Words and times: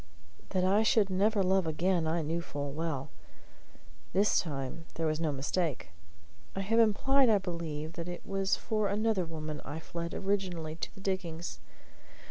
That 0.49 0.63
I 0.63 0.81
should 0.81 1.11
never 1.11 1.43
love 1.43 1.67
again 1.67 2.07
I 2.07 2.23
knew 2.23 2.41
full 2.41 2.71
well. 2.71 3.11
This 4.13 4.39
time 4.39 4.85
there 4.95 5.05
was 5.05 5.19
no 5.19 5.31
mistake. 5.31 5.89
I 6.55 6.61
have 6.61 6.79
implied, 6.79 7.29
I 7.29 7.37
believe, 7.37 7.93
that 7.93 8.09
it 8.09 8.25
was 8.25 8.55
for 8.55 8.87
another 8.87 9.25
woman 9.25 9.61
I 9.63 9.79
fled 9.79 10.15
originally 10.15 10.75
to 10.77 10.91
the 10.95 11.01
diggings. 11.01 11.59